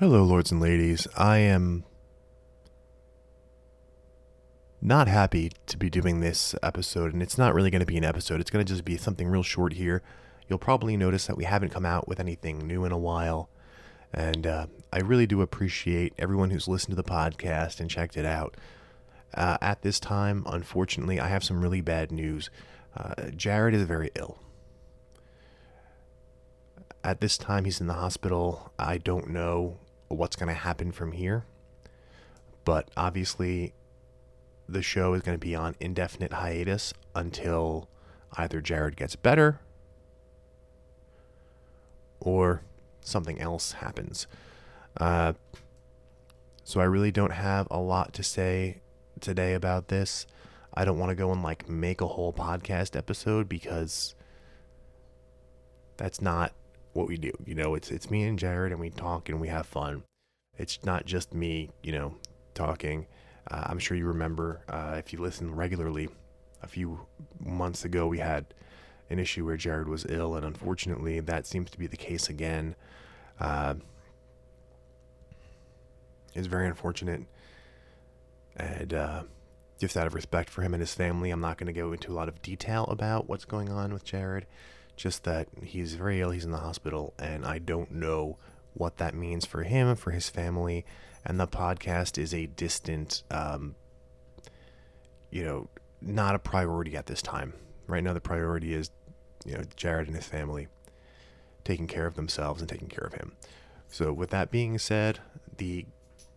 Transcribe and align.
Hello, 0.00 0.22
lords 0.22 0.52
and 0.52 0.60
ladies. 0.60 1.08
I 1.16 1.38
am 1.38 1.82
not 4.80 5.08
happy 5.08 5.50
to 5.66 5.76
be 5.76 5.90
doing 5.90 6.20
this 6.20 6.54
episode, 6.62 7.12
and 7.12 7.20
it's 7.20 7.36
not 7.36 7.52
really 7.52 7.68
going 7.68 7.80
to 7.80 7.84
be 7.84 7.96
an 7.96 8.04
episode. 8.04 8.40
It's 8.40 8.48
going 8.48 8.64
to 8.64 8.72
just 8.72 8.84
be 8.84 8.96
something 8.96 9.26
real 9.26 9.42
short 9.42 9.72
here. 9.72 10.04
You'll 10.46 10.60
probably 10.60 10.96
notice 10.96 11.26
that 11.26 11.36
we 11.36 11.42
haven't 11.42 11.70
come 11.70 11.84
out 11.84 12.06
with 12.06 12.20
anything 12.20 12.64
new 12.64 12.84
in 12.84 12.92
a 12.92 12.96
while, 12.96 13.50
and 14.12 14.46
uh, 14.46 14.66
I 14.92 15.00
really 15.00 15.26
do 15.26 15.42
appreciate 15.42 16.14
everyone 16.16 16.50
who's 16.50 16.68
listened 16.68 16.92
to 16.92 17.02
the 17.02 17.02
podcast 17.02 17.80
and 17.80 17.90
checked 17.90 18.16
it 18.16 18.24
out. 18.24 18.56
Uh, 19.34 19.58
at 19.60 19.82
this 19.82 19.98
time, 19.98 20.44
unfortunately, 20.46 21.18
I 21.18 21.26
have 21.26 21.42
some 21.42 21.60
really 21.60 21.80
bad 21.80 22.12
news. 22.12 22.50
Uh, 22.96 23.30
Jared 23.34 23.74
is 23.74 23.82
very 23.82 24.12
ill. 24.14 24.38
At 27.02 27.20
this 27.20 27.36
time, 27.36 27.64
he's 27.64 27.80
in 27.80 27.88
the 27.88 27.94
hospital. 27.94 28.72
I 28.78 28.98
don't 28.98 29.30
know 29.30 29.78
what's 30.08 30.36
going 30.36 30.48
to 30.48 30.54
happen 30.54 30.92
from 30.92 31.12
here. 31.12 31.44
But 32.64 32.90
obviously, 32.96 33.72
the 34.68 34.82
show 34.82 35.14
is 35.14 35.22
going 35.22 35.34
to 35.38 35.44
be 35.44 35.54
on 35.54 35.74
indefinite 35.80 36.34
hiatus 36.34 36.92
until 37.14 37.88
either 38.36 38.60
Jared 38.60 38.96
gets 38.96 39.16
better 39.16 39.60
or 42.20 42.62
something 43.00 43.40
else 43.40 43.72
happens. 43.72 44.26
Uh, 44.98 45.32
so 46.64 46.80
I 46.80 46.84
really 46.84 47.10
don't 47.10 47.32
have 47.32 47.66
a 47.70 47.78
lot 47.78 48.12
to 48.14 48.22
say 48.22 48.82
today 49.20 49.54
about 49.54 49.88
this. 49.88 50.26
I 50.74 50.84
don't 50.84 50.98
want 50.98 51.10
to 51.10 51.16
go 51.16 51.32
and 51.32 51.42
like 51.42 51.68
make 51.68 52.00
a 52.00 52.06
whole 52.06 52.32
podcast 52.32 52.94
episode 52.94 53.48
because 53.48 54.14
that's 55.96 56.20
not 56.20 56.52
what 56.92 57.08
we 57.08 57.16
do. 57.16 57.32
You 57.44 57.54
know, 57.54 57.74
it's 57.74 57.90
it's 57.90 58.10
me 58.10 58.24
and 58.24 58.38
Jared, 58.38 58.72
and 58.72 58.80
we 58.80 58.90
talk 58.90 59.28
and 59.28 59.40
we 59.40 59.48
have 59.48 59.66
fun. 59.66 60.02
It's 60.56 60.84
not 60.84 61.06
just 61.06 61.34
me, 61.34 61.70
you 61.82 61.92
know, 61.92 62.16
talking. 62.54 63.06
Uh, 63.50 63.64
I'm 63.66 63.78
sure 63.78 63.96
you 63.96 64.06
remember 64.06 64.62
uh, 64.68 64.96
if 64.98 65.12
you 65.12 65.20
listen 65.20 65.54
regularly. 65.54 66.08
A 66.60 66.66
few 66.66 67.06
months 67.38 67.84
ago, 67.84 68.08
we 68.08 68.18
had 68.18 68.46
an 69.10 69.20
issue 69.20 69.44
where 69.44 69.56
Jared 69.56 69.88
was 69.88 70.04
ill, 70.08 70.34
and 70.34 70.44
unfortunately, 70.44 71.20
that 71.20 71.46
seems 71.46 71.70
to 71.70 71.78
be 71.78 71.86
the 71.86 71.96
case 71.96 72.28
again. 72.28 72.74
Uh, 73.38 73.74
it's 76.34 76.48
very 76.48 76.66
unfortunate, 76.66 77.22
and 78.56 78.92
uh, 78.92 79.22
just 79.78 79.96
out 79.96 80.08
of 80.08 80.14
respect 80.14 80.50
for 80.50 80.62
him 80.62 80.74
and 80.74 80.80
his 80.80 80.94
family, 80.94 81.30
I'm 81.30 81.40
not 81.40 81.58
going 81.58 81.68
to 81.68 81.72
go 81.72 81.92
into 81.92 82.10
a 82.10 82.14
lot 82.14 82.28
of 82.28 82.42
detail 82.42 82.84
about 82.86 83.28
what's 83.28 83.44
going 83.44 83.68
on 83.70 83.92
with 83.92 84.04
Jared. 84.04 84.46
Just 84.98 85.22
that 85.24 85.46
he's 85.62 85.94
very 85.94 86.20
ill, 86.20 86.30
he's 86.30 86.44
in 86.44 86.50
the 86.50 86.58
hospital, 86.58 87.14
and 87.20 87.46
I 87.46 87.58
don't 87.58 87.92
know 87.92 88.36
what 88.74 88.96
that 88.96 89.14
means 89.14 89.46
for 89.46 89.62
him, 89.62 89.94
for 89.94 90.10
his 90.10 90.28
family, 90.28 90.84
and 91.24 91.38
the 91.38 91.46
podcast 91.46 92.18
is 92.18 92.34
a 92.34 92.46
distant, 92.46 93.22
um, 93.30 93.76
you 95.30 95.44
know, 95.44 95.68
not 96.00 96.34
a 96.34 96.38
priority 96.40 96.96
at 96.96 97.06
this 97.06 97.22
time. 97.22 97.54
Right 97.86 98.02
now, 98.02 98.12
the 98.12 98.20
priority 98.20 98.74
is, 98.74 98.90
you 99.46 99.54
know, 99.54 99.62
Jared 99.76 100.08
and 100.08 100.16
his 100.16 100.26
family 100.26 100.66
taking 101.62 101.86
care 101.86 102.06
of 102.06 102.16
themselves 102.16 102.60
and 102.60 102.68
taking 102.68 102.88
care 102.88 103.06
of 103.06 103.14
him. 103.14 103.36
So, 103.86 104.12
with 104.12 104.30
that 104.30 104.50
being 104.50 104.78
said, 104.78 105.20
the 105.58 105.86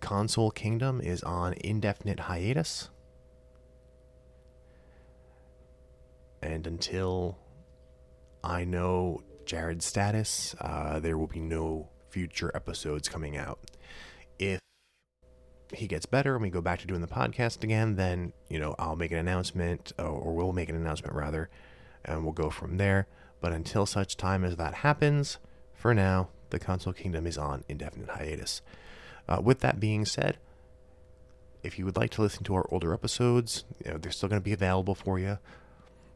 console 0.00 0.50
kingdom 0.50 1.00
is 1.00 1.22
on 1.22 1.54
indefinite 1.64 2.20
hiatus. 2.20 2.90
And 6.42 6.66
until 6.66 7.38
I 8.42 8.64
know 8.64 9.22
Jared's 9.44 9.84
status. 9.84 10.54
Uh, 10.60 11.00
there 11.00 11.18
will 11.18 11.26
be 11.26 11.40
no 11.40 11.88
future 12.08 12.50
episodes 12.54 13.08
coming 13.08 13.36
out. 13.36 13.58
If 14.38 14.60
he 15.72 15.86
gets 15.86 16.06
better 16.06 16.34
and 16.34 16.42
we 16.42 16.50
go 16.50 16.60
back 16.60 16.80
to 16.80 16.86
doing 16.86 17.00
the 17.00 17.06
podcast 17.06 17.62
again, 17.62 17.96
then, 17.96 18.32
you 18.48 18.58
know, 18.58 18.74
I'll 18.78 18.96
make 18.96 19.12
an 19.12 19.18
announcement, 19.18 19.92
or 19.98 20.34
we'll 20.34 20.52
make 20.52 20.68
an 20.68 20.76
announcement 20.76 21.14
rather, 21.14 21.50
and 22.04 22.24
we'll 22.24 22.32
go 22.32 22.50
from 22.50 22.76
there. 22.76 23.06
But 23.40 23.52
until 23.52 23.86
such 23.86 24.16
time 24.16 24.44
as 24.44 24.56
that 24.56 24.74
happens, 24.74 25.38
for 25.74 25.94
now, 25.94 26.28
the 26.50 26.58
Console 26.58 26.92
Kingdom 26.92 27.26
is 27.26 27.38
on 27.38 27.64
indefinite 27.68 28.10
hiatus. 28.10 28.62
Uh, 29.28 29.40
with 29.42 29.60
that 29.60 29.78
being 29.78 30.04
said, 30.04 30.38
if 31.62 31.78
you 31.78 31.84
would 31.84 31.96
like 31.96 32.10
to 32.10 32.22
listen 32.22 32.42
to 32.44 32.54
our 32.54 32.66
older 32.70 32.92
episodes, 32.92 33.64
you 33.84 33.90
know, 33.90 33.98
they're 33.98 34.10
still 34.10 34.28
going 34.28 34.40
to 34.40 34.44
be 34.44 34.52
available 34.52 34.94
for 34.94 35.18
you. 35.18 35.38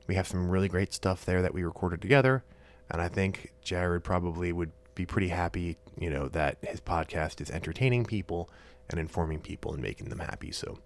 We 0.07 0.15
have 0.17 0.29
some 0.29 0.51
really 0.51 0.69
great 0.69 0.93
stuff 0.93 1.25
there 1.25 1.43
that 1.43 1.55
we 1.55 1.65
recorded 1.65 2.03
together, 2.03 2.45
and 2.91 3.01
I 3.01 3.09
think 3.09 3.53
Jared 3.63 4.05
probably 4.05 4.53
would 4.53 4.73
be 4.95 5.07
pretty 5.07 5.29
happy, 5.29 5.77
you 5.99 6.11
know, 6.11 6.29
that 6.29 6.59
his 6.63 6.81
podcast 6.81 7.41
is 7.41 7.51
entertaining 7.51 8.05
people 8.05 8.51
and 8.91 9.01
informing 9.01 9.41
people 9.41 9.73
and 9.73 9.83
making 9.83 10.09
them 10.09 10.21
happy. 10.21 10.53
So 10.53 10.79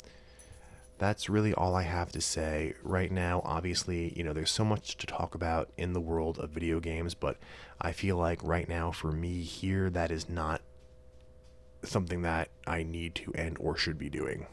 that's 0.99 1.29
really 1.29 1.55
all 1.55 1.75
I 1.75 1.83
have 1.83 2.13
to 2.13 2.21
say 2.21 2.75
right 2.83 3.11
now. 3.11 3.43
Obviously, 3.45 4.13
you 4.17 4.25
know, 4.25 4.33
there's 4.33 4.51
so 4.51 4.65
much 4.65 4.97
to 4.99 5.07
talk 5.07 5.35
about 5.35 5.71
in 5.77 5.93
the 5.93 6.01
world 6.01 6.39
of 6.39 6.51
video 6.51 6.81
games, 6.81 7.15
but 7.15 7.37
I 7.81 7.93
feel 7.93 8.17
like 8.17 8.43
right 8.43 8.69
now 8.69 8.91
for 8.91 9.13
me 9.13 9.43
here, 9.43 9.91
that 9.91 10.11
is 10.11 10.29
not 10.29 10.63
something 11.85 12.23
that 12.23 12.49
I 12.67 12.83
need 12.83 13.15
to 13.17 13.33
and 13.35 13.57
or 13.61 13.77
should 13.77 13.99
be 13.99 14.11
doing. 14.11 14.47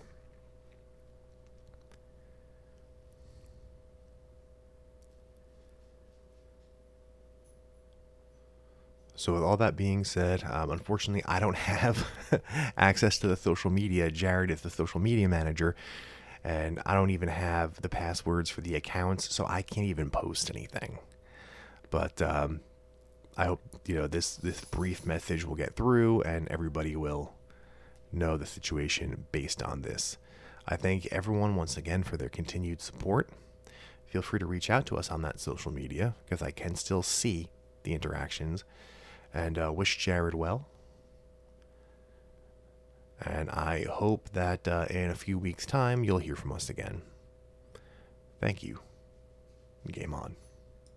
So, 9.17 9.33
with 9.33 9.43
all 9.43 9.55
that 9.57 9.77
being 9.77 10.03
said, 10.03 10.43
um, 10.49 10.71
unfortunately, 10.71 11.23
I 11.25 11.39
don't 11.39 11.55
have 11.55 12.05
access 12.77 13.17
to 13.19 13.27
the 13.27 13.37
social 13.37 13.71
media. 13.71 14.11
Jared 14.11 14.51
is 14.51 14.61
the 14.61 14.69
social 14.69 14.99
media 14.99 15.29
manager, 15.29 15.75
and 16.43 16.81
I 16.85 16.93
don't 16.93 17.11
even 17.11 17.29
have 17.29 17.81
the 17.81 17.87
passwords 17.87 18.49
for 18.49 18.61
the 18.61 18.75
accounts, 18.75 19.33
so 19.33 19.45
I 19.47 19.61
can't 19.61 19.87
even 19.87 20.09
post 20.09 20.49
anything. 20.49 20.99
But 21.89 22.21
um, 22.21 22.59
I 23.37 23.45
hope 23.45 23.61
you 23.85 23.95
know 23.95 24.07
this 24.07 24.35
this 24.35 24.65
brief 24.65 25.05
message 25.05 25.45
will 25.45 25.55
get 25.55 25.77
through, 25.77 26.21
and 26.23 26.49
everybody 26.49 26.97
will 26.97 27.33
know 28.11 28.35
the 28.35 28.45
situation 28.45 29.25
based 29.31 29.63
on 29.63 29.81
this. 29.81 30.17
I 30.67 30.75
thank 30.75 31.05
everyone 31.07 31.55
once 31.55 31.77
again 31.77 32.03
for 32.03 32.17
their 32.17 32.29
continued 32.29 32.81
support. 32.81 33.29
Feel 34.07 34.21
free 34.21 34.39
to 34.39 34.45
reach 34.45 34.69
out 34.69 34.85
to 34.87 34.97
us 34.97 35.09
on 35.09 35.21
that 35.21 35.39
social 35.39 35.71
media 35.71 36.15
because 36.25 36.41
I 36.41 36.51
can 36.51 36.75
still 36.75 37.03
see 37.03 37.47
the 37.83 37.93
interactions 37.93 38.65
and 39.35 39.59
uh, 39.59 39.71
wish 39.71 39.97
Jared 39.97 40.33
well. 40.33 40.67
And 43.21 43.49
I 43.49 43.85
hope 43.89 44.29
that 44.33 44.67
uh, 44.67 44.85
in 44.89 45.11
a 45.11 45.15
few 45.15 45.37
weeks' 45.37 45.65
time 45.65 46.03
you'll 46.03 46.19
hear 46.19 46.35
from 46.35 46.51
us 46.53 46.69
again. 46.69 47.01
Thank 48.39 48.63
you. 48.63 48.79
Game 49.91 50.13
on. 50.13 50.35